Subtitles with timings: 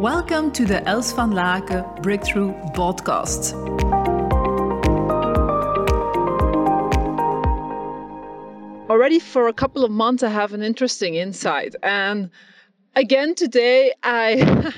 [0.00, 3.54] Welcome to the Els van Laken Breakthrough Podcast.
[8.90, 12.28] Already for a couple of months, I have an interesting insight, and
[12.94, 14.70] again today, I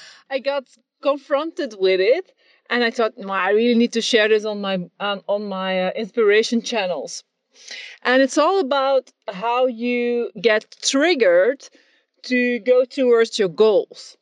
[0.30, 0.64] I got
[1.00, 2.32] confronted with it,
[2.68, 5.84] and I thought, well, I really need to share this on my on, on my
[5.84, 7.22] uh, inspiration channels.
[8.02, 11.62] And it's all about how you get triggered
[12.24, 14.16] to go towards your goals.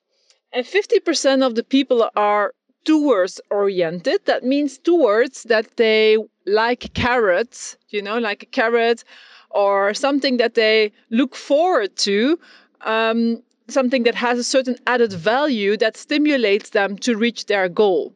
[0.53, 4.25] And 50% of the people are towards oriented.
[4.27, 9.05] That means towards that they like carrots, you know, like a carrot
[9.51, 12.39] or something that they look forward to,
[12.81, 18.13] um, something that has a certain added value that stimulates them to reach their goal.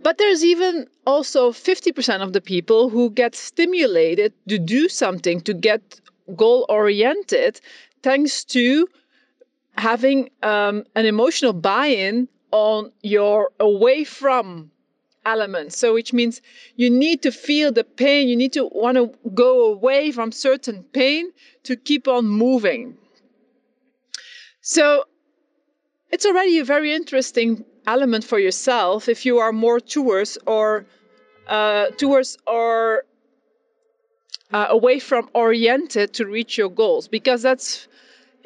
[0.00, 5.54] But there's even also 50% of the people who get stimulated to do something to
[5.54, 6.00] get
[6.36, 7.60] goal oriented
[8.02, 8.86] thanks to
[9.76, 14.70] having um, an emotional buy in on your away from
[15.24, 15.72] element.
[15.72, 16.40] So, which means
[16.76, 20.84] you need to feel the pain, you need to want to go away from certain
[20.84, 21.32] pain
[21.64, 22.96] to keep on moving.
[24.60, 25.04] So,
[26.10, 30.86] it's already a very interesting element for yourself if you are more towards or
[31.46, 33.04] uh, towards or
[34.52, 37.88] uh, away from oriented to reach your goals because that's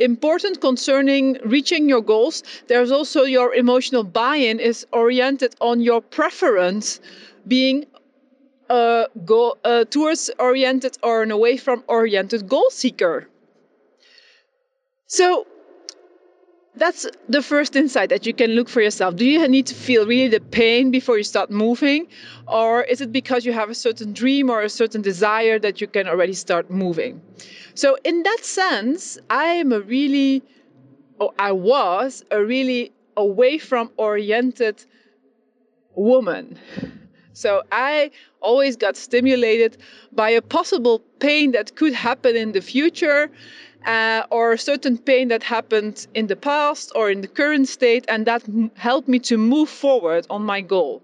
[0.01, 2.43] important concerning reaching your goals.
[2.67, 7.01] There's also your emotional buy-in is oriented on your preference
[7.47, 7.87] being
[8.69, 13.29] a goal uh, towards oriented or an away from oriented goal seeker.
[15.07, 15.47] So
[16.75, 19.17] that's the first insight that you can look for yourself.
[19.17, 22.07] Do you need to feel really the pain before you start moving?
[22.47, 25.87] Or is it because you have a certain dream or a certain desire that you
[25.87, 27.21] can already start moving?
[27.75, 30.43] So, in that sense, I am a really,
[31.19, 34.85] or I was a really away from oriented
[35.95, 36.59] woman.
[37.33, 39.77] So, I always got stimulated
[40.13, 43.31] by a possible pain that could happen in the future
[43.87, 48.27] uh, or certain pain that happened in the past or in the current state, and
[48.27, 51.03] that m- helped me to move forward on my goal.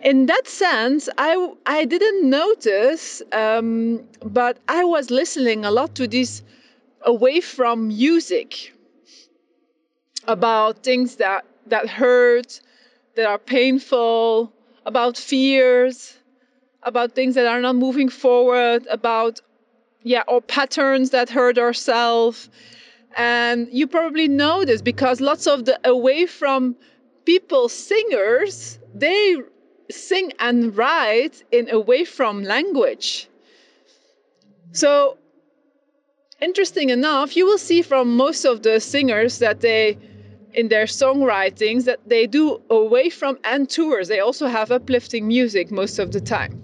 [0.00, 6.08] In that sense, I, I didn't notice, um, but I was listening a lot to
[6.08, 6.42] this
[7.02, 8.72] away from music
[10.26, 12.60] about things that, that hurt,
[13.16, 14.52] that are painful,
[14.86, 16.16] about fears,
[16.82, 19.40] about things that are not moving forward, about
[20.02, 22.48] yeah, or patterns that hurt ourselves.
[23.16, 26.76] And you probably know this because lots of the away from
[27.24, 29.36] people singers, they
[29.90, 33.28] sing and write in away from language.
[34.72, 35.18] So
[36.40, 39.98] interesting enough, you will see from most of the singers that they
[40.54, 44.08] in their songwritings that they do away from and tours.
[44.08, 46.60] They also have uplifting music most of the time.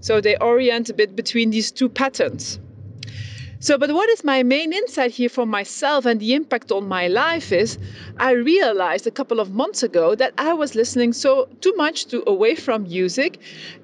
[0.00, 2.58] So they orient a bit between these two patterns.
[3.66, 7.08] So, but what is my main insight here for myself and the impact on my
[7.08, 7.78] life is
[8.16, 12.22] I realized a couple of months ago that I was listening so too much to
[12.28, 13.40] away from music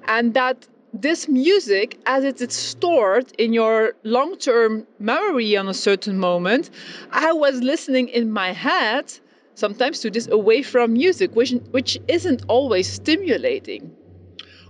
[0.07, 5.73] and that this music, as it is stored in your long term memory on a
[5.73, 6.69] certain moment,
[7.11, 9.11] I was listening in my head
[9.55, 13.93] sometimes to this away from music, which, which isn't always stimulating.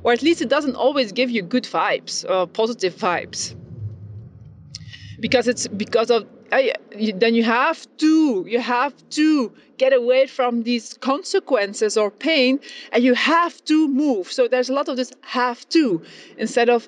[0.02, 3.54] Or at least it doesn't always give you good vibes or positive vibes
[5.20, 6.74] because it's because of I,
[7.16, 12.60] then you have to you have to get away from these consequences or pain
[12.92, 14.32] and you have to move.
[14.32, 16.02] So there's a lot of this have to.
[16.38, 16.88] Instead of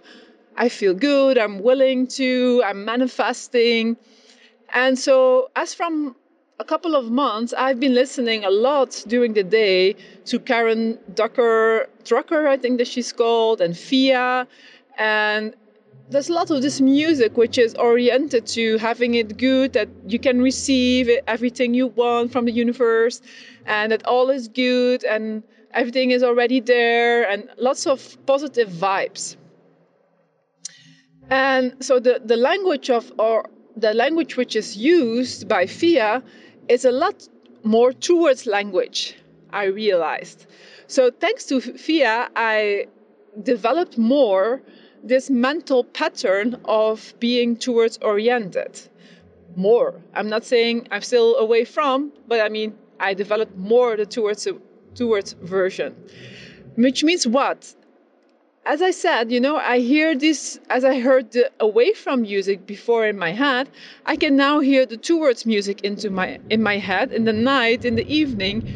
[0.57, 3.97] i feel good i'm willing to i'm manifesting.
[4.73, 6.15] And so as from
[6.59, 11.89] a couple of months i've been listening a lot during the day to karen ducker
[12.03, 14.47] drucker i think that she's called and fia.
[14.97, 15.55] And
[16.09, 20.19] there's a lot of this music which is oriented to having it good that you
[20.19, 23.21] can receive everything you want from the universe
[23.65, 29.35] and that all is good and everything is already there and lots of positive vibes.
[31.29, 36.23] And so the, the language of or the language which is used by fia
[36.69, 37.27] is a lot
[37.63, 39.15] more towards language
[39.49, 40.45] i realized.
[40.85, 42.85] So thanks to fia i
[43.41, 44.61] developed more
[45.05, 48.81] this mental pattern of being towards oriented
[49.55, 50.01] more.
[50.13, 54.47] I'm not saying I'm still away from, but I mean I developed more the towards
[54.95, 55.95] towards version.
[56.75, 57.75] Which means what?
[58.65, 62.65] as I said, you know, I hear this as I heard the away from music
[62.65, 63.69] before in my head.
[64.05, 67.85] I can now hear the towards music into my in my head in the night,
[67.85, 68.67] in the evening,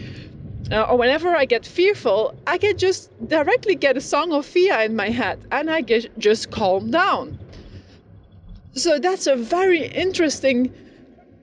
[0.71, 2.35] uh, or whenever I get fearful.
[2.45, 6.17] I can just directly get a song of Fia in my head, and I get
[6.19, 7.39] just calm down.
[8.73, 10.73] So that's a very interesting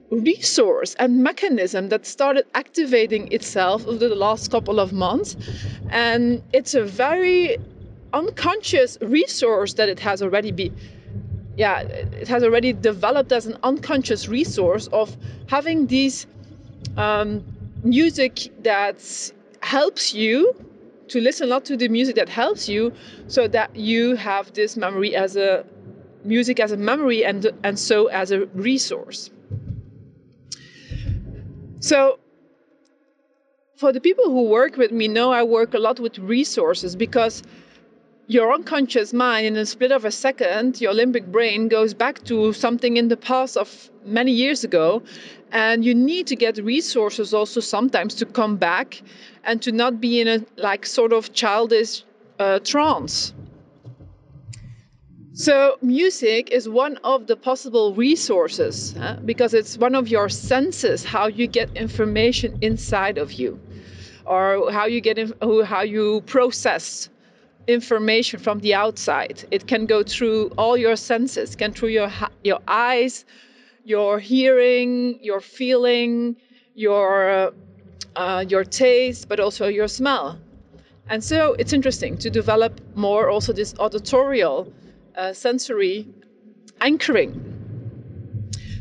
[0.09, 5.35] resource and mechanism that started activating itself over the last couple of months,
[5.89, 7.57] and it's a very
[8.13, 10.73] unconscious resource that it has already been
[11.57, 15.15] yeah it has already developed as an unconscious resource of
[15.47, 16.25] having these
[16.95, 17.43] um,
[17.89, 19.31] music that
[19.61, 20.53] helps you
[21.07, 22.93] to listen a lot to the music that helps you
[23.27, 25.65] so that you have this memory as a
[26.23, 29.29] music as a memory and and so as a resource.
[31.79, 32.19] So
[33.77, 37.43] for the people who work with me know i work a lot with resources because
[38.27, 42.51] your unconscious mind in a split of a second your limbic brain goes back to
[42.51, 45.01] something in the past of many years ago
[45.51, 49.01] and you need to get resources also sometimes to come back
[49.45, 52.03] and to not be in a like sort of childish
[52.37, 53.33] uh, trance
[55.31, 59.15] so music is one of the possible resources huh?
[59.23, 63.57] because it's one of your senses how you get information inside of you
[64.25, 65.33] or how you get in,
[65.63, 67.09] how you process
[67.67, 69.43] information from the outside.
[69.51, 72.11] It can go through all your senses, can through your
[72.43, 73.25] your eyes,
[73.83, 76.37] your hearing, your feeling,
[76.75, 77.53] your
[78.15, 80.39] uh, your taste, but also your smell.
[81.09, 84.73] And so it's interesting to develop more also this auditorial
[85.15, 86.07] uh, sensory
[86.81, 87.57] anchoring.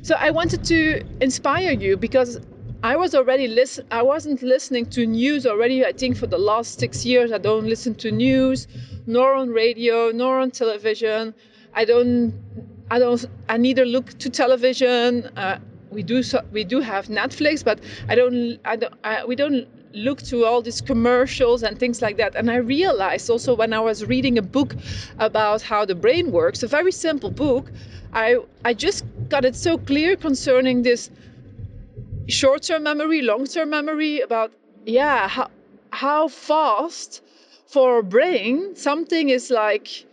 [0.03, 2.41] So I wanted to inspire you because
[2.87, 3.85] I was already listen.
[3.91, 5.85] I wasn't listening to news already.
[5.85, 8.69] I think for the last six years, I don't listen to news,
[9.09, 11.35] nor on radio, nor on television.
[11.75, 12.33] I don't.
[12.89, 13.25] I don't.
[13.49, 15.27] I neither look to television.
[15.37, 15.59] Uh,
[15.91, 16.23] we do.
[16.23, 18.61] So, we do have Netflix, but I don't.
[18.65, 18.95] I don't.
[19.03, 22.37] I, we don't look to all these commercials and things like that.
[22.37, 24.77] And I realized also when I was reading a book
[25.19, 27.73] about how the brain works, a very simple book,
[28.13, 31.11] I I just got it so clear concerning this
[32.29, 34.53] short-term memory, long-term memory about
[34.85, 35.51] yeah how
[35.91, 37.23] how fast
[37.67, 40.05] for a brain something is like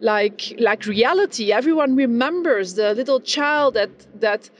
[0.00, 1.52] like like reality.
[1.52, 3.90] Everyone remembers the little child that
[4.20, 4.50] that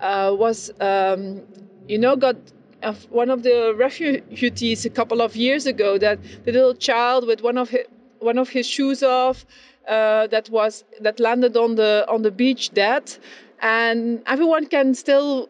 [0.00, 1.42] uh, was um,
[1.88, 2.36] you know got
[2.82, 5.98] uh, one of the refugees a couple of years ago.
[5.98, 7.86] That the little child with one of his,
[8.18, 9.44] one of his shoes off
[9.88, 13.12] uh, that was that landed on the on the beach dead,
[13.60, 15.48] and everyone can still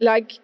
[0.00, 0.38] like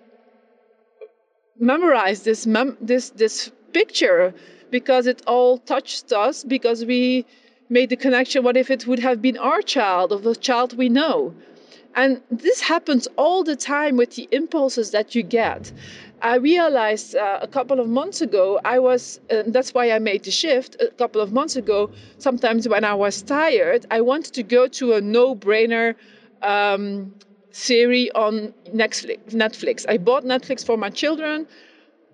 [1.59, 4.35] memorize this mem- this this picture
[4.71, 7.25] because it all touched us because we
[7.69, 10.89] made the connection what if it would have been our child or the child we
[10.89, 11.35] know?
[11.97, 15.73] And this happens all the time with the impulses that you get.
[16.21, 20.25] I realized uh, a couple of months ago i was uh, that's why i made
[20.25, 24.43] the shift a couple of months ago sometimes when i was tired i wanted to
[24.43, 25.95] go to a no-brainer
[26.43, 27.15] um,
[27.55, 29.87] series on Netflix.
[29.89, 31.47] I bought Netflix for my children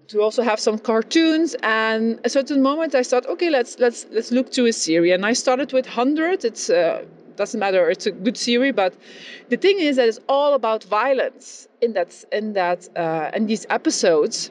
[0.08, 4.32] to also have some cartoons and a certain moment I thought okay let's let's let's
[4.32, 5.12] look to a series.
[5.14, 7.04] And I started with 100 it's uh,
[7.36, 7.88] doesn't matter.
[7.88, 8.94] It's a good series but
[9.48, 13.66] the thing is that it's all about violence in that in that uh, in these
[13.70, 14.50] episodes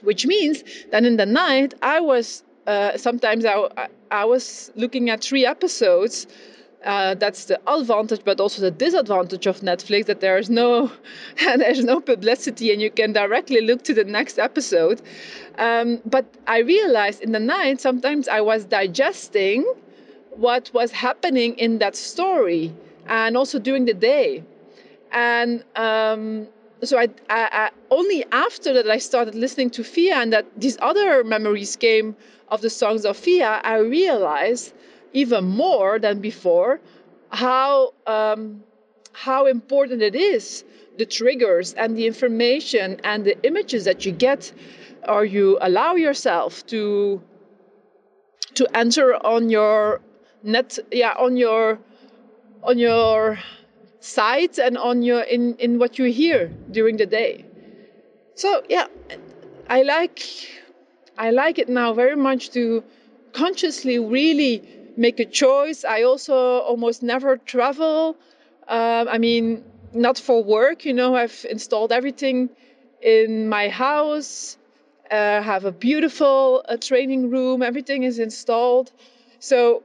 [0.00, 5.22] which means that in the night I was uh, sometimes I, I was looking at
[5.22, 6.26] three episodes
[6.84, 10.90] uh, that's the advantage, but also the disadvantage of Netflix that there is no
[11.38, 15.00] there's no publicity and you can directly look to the next episode.
[15.58, 19.64] Um, but I realized in the night sometimes I was digesting
[20.30, 22.72] what was happening in that story
[23.06, 24.42] and also during the day,
[25.10, 26.48] and um,
[26.82, 30.78] so I, I, I, only after that I started listening to Fia and that these
[30.80, 32.16] other memories came
[32.48, 34.72] of the songs of Fia, I realized
[35.12, 36.80] even more than before
[37.30, 38.62] how um,
[39.12, 40.64] how important it is
[40.98, 44.52] the triggers and the information and the images that you get
[45.08, 47.20] or you allow yourself to
[48.54, 50.00] to enter on your
[50.42, 51.78] net yeah on your
[52.62, 53.38] on your
[54.00, 57.44] site and on your in in what you hear during the day.
[58.34, 58.86] So yeah
[59.68, 60.20] i like
[61.16, 62.82] i like it now very much to
[63.32, 64.62] consciously really
[64.96, 65.84] make a choice.
[65.84, 68.16] I also almost never travel.
[68.68, 72.50] Um, I mean, not for work, you know, I've installed everything
[73.02, 74.56] in my house
[75.10, 77.62] uh, have a beautiful uh, training room.
[77.62, 78.92] Everything is installed,
[79.38, 79.82] so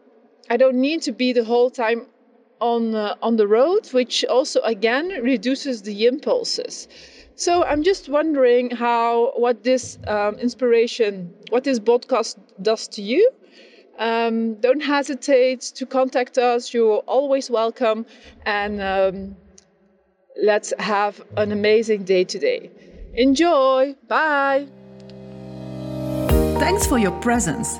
[0.49, 2.05] I don't need to be the whole time
[2.61, 6.87] on uh, on the road, which also again reduces the impulses.
[7.35, 13.31] So I'm just wondering how what this um, inspiration, what this podcast does to you.
[13.97, 16.73] Um, don't hesitate to contact us.
[16.73, 18.05] You're always welcome,
[18.45, 19.35] and um,
[20.41, 22.69] let's have an amazing day today.
[23.15, 23.95] Enjoy.
[24.07, 24.67] Bye.
[26.59, 27.79] Thanks for your presence.